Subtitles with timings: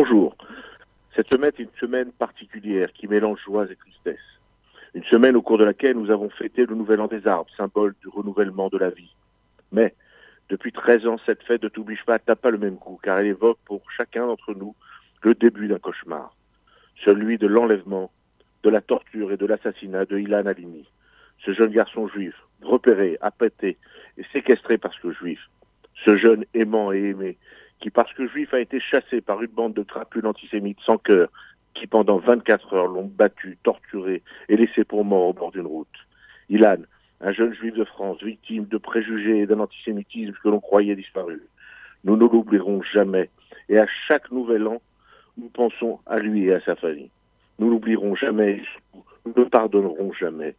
[0.00, 0.36] Bonjour.
[1.16, 4.28] Cette semaine est une semaine particulière qui mélange joie et tristesse.
[4.94, 7.96] Une semaine au cours de laquelle nous avons fêté le Nouvel An des arbres, symbole
[8.00, 9.12] du renouvellement de la vie.
[9.72, 9.96] Mais,
[10.50, 13.26] depuis 13 ans, cette fête de T'oublie pas n'a pas le même goût, car elle
[13.26, 14.76] évoque pour chacun d'entre nous
[15.22, 16.32] le début d'un cauchemar.
[17.04, 18.12] Celui de l'enlèvement,
[18.62, 20.86] de la torture et de l'assassinat de Ilan Halimi.
[21.44, 23.78] Ce jeune garçon juif, repéré, appâté
[24.16, 25.40] et séquestré parce que juif.
[26.04, 27.36] Ce jeune aimant et aimé,
[27.80, 31.28] qui parce que juif a été chassé par une bande de crapules antisémites sans cœur,
[31.74, 35.86] qui pendant 24 heures l'ont battu, torturé et laissé pour mort au bord d'une route.
[36.48, 36.78] Ilan,
[37.20, 41.40] un jeune juif de France, victime de préjugés et d'un antisémitisme que l'on croyait disparu.
[42.04, 43.30] Nous ne l'oublierons jamais.
[43.68, 44.80] Et à chaque nouvel an,
[45.36, 47.10] nous pensons à lui et à sa famille.
[47.58, 48.62] Nous n'oublierons jamais,
[49.26, 50.54] nous ne pardonnerons jamais.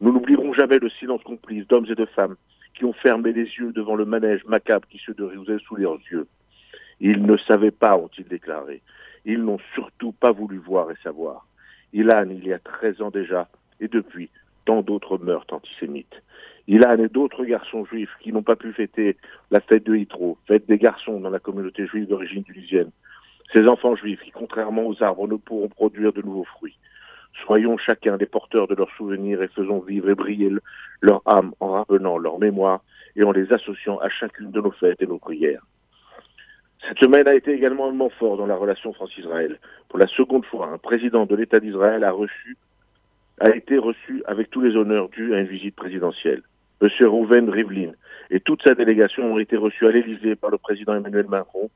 [0.00, 2.36] Nous n'oublierons jamais le silence complice d'hommes et de femmes
[2.74, 6.26] qui ont fermé les yeux devant le manège macabre qui se déroulait sous leurs yeux.
[7.00, 8.82] Ils ne savaient pas, ont-ils déclaré.
[9.24, 11.46] Ils n'ont surtout pas voulu voir et savoir.
[11.92, 13.48] Ilan, il y a 13 ans déjà,
[13.80, 14.28] et depuis,
[14.64, 16.22] tant d'autres meurtres antisémites.
[16.68, 19.16] Ilan et d'autres garçons juifs qui n'ont pas pu fêter
[19.50, 22.90] la fête de Hitro, fête des garçons dans la communauté juive d'origine tunisienne.
[23.52, 26.76] Ces enfants juifs qui, contrairement aux arbres, ne pourront produire de nouveaux fruits.
[27.44, 30.50] Soyons chacun des porteurs de leurs souvenirs et faisons vivre et briller
[31.00, 32.82] leur âme en rappelant leur mémoire
[33.16, 35.64] et en les associant à chacune de nos fêtes et nos prières.
[36.88, 39.58] Cette semaine a été également un moment fort dans la relation France-Israël.
[39.88, 42.56] Pour la seconde fois, un président de l'État d'Israël a reçu,
[43.38, 46.42] a été reçu avec tous les honneurs dus à une visite présidentielle.
[46.80, 47.92] Monsieur Rouven Rivlin
[48.30, 51.70] et toute sa délégation ont été reçus à l'Élysée par le président Emmanuel Macron,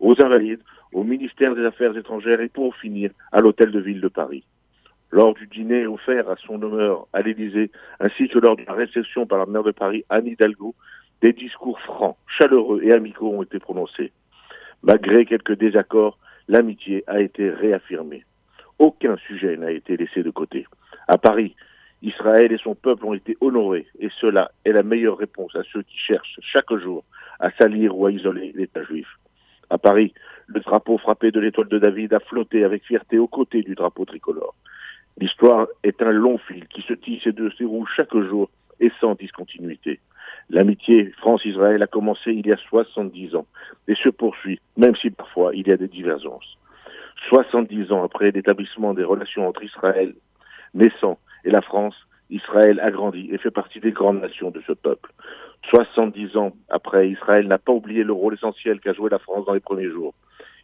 [0.00, 0.62] aux Invalides,
[0.92, 4.44] au ministère des Affaires étrangères et pour finir à l'hôtel de ville de Paris.
[5.10, 9.26] Lors du dîner offert à son honneur à l'Élysée, ainsi que lors de la réception
[9.26, 10.74] par la maire de Paris, Anne Hidalgo,
[11.22, 14.12] des discours francs, chaleureux et amicaux ont été prononcés.
[14.82, 18.24] Malgré quelques désaccords, l'amitié a été réaffirmée.
[18.78, 20.66] Aucun sujet n'a été laissé de côté.
[21.08, 21.54] À Paris,
[22.02, 25.82] Israël et son peuple ont été honorés, et cela est la meilleure réponse à ceux
[25.82, 27.04] qui cherchent chaque jour
[27.40, 29.08] à salir ou à isoler l'État juif.
[29.70, 30.14] À Paris,
[30.46, 34.04] le drapeau frappé de l'étoile de David a flotté avec fierté aux côtés du drapeau
[34.04, 34.54] tricolore.
[35.18, 38.48] L'histoire est un long fil qui se tisse et se déroule chaque jour
[38.80, 40.00] et sans discontinuité.
[40.50, 43.46] L'amitié France-Israël a commencé il y a 70 ans
[43.86, 46.56] et se poursuit, même si parfois il y a des divergences.
[47.28, 50.14] 70 ans après l'établissement des relations entre Israël
[50.74, 51.94] naissant et la France,
[52.30, 55.12] Israël a grandi et fait partie des grandes nations de ce peuple.
[55.70, 59.54] 70 ans après, Israël n'a pas oublié le rôle essentiel qu'a joué la France dans
[59.54, 60.14] les premiers jours.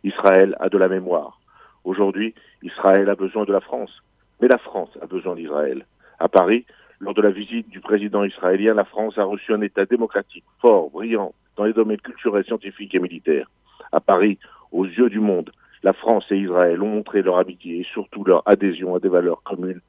[0.02, 1.40] Israël a de la mémoire.
[1.84, 4.02] Aujourd'hui, Israël a besoin de la France,
[4.40, 5.86] mais la France a besoin d'Israël.
[6.18, 6.64] À Paris,
[7.04, 10.88] lors de la visite du président israélien, la France a reçu un État démocratique, fort,
[10.88, 13.50] brillant, dans les domaines culturels, scientifiques et militaires.
[13.92, 14.38] À Paris,
[14.72, 15.50] aux yeux du monde,
[15.82, 19.42] la France et Israël ont montré leur amitié et surtout leur adhésion à des valeurs
[19.42, 19.82] communes,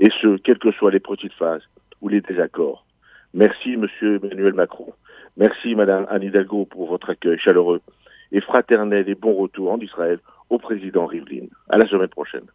[0.00, 1.62] et ce, quelles que soient les petites phases
[2.00, 2.84] ou les désaccords.
[3.34, 4.92] Merci, Monsieur Emmanuel Macron.
[5.36, 7.80] Merci, Madame Anne Hidalgo, pour votre accueil chaleureux
[8.32, 10.18] et fraternel et bon retour en Israël
[10.50, 11.46] au président Rivlin.
[11.68, 12.46] À la semaine prochaine.